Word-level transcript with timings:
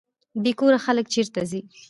بې 0.43 0.51
کوره 0.59 0.79
خلک 0.85 1.05
چیرته 1.13 1.41
ځي؟ 1.49 1.61